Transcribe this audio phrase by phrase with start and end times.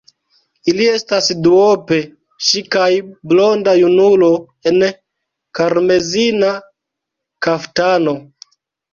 [0.71, 1.97] Ili estas duope:
[2.45, 2.87] ŝi kaj
[3.33, 4.29] blonda junulo
[4.71, 4.79] en
[5.59, 6.49] karmezina
[7.49, 8.15] kaftano.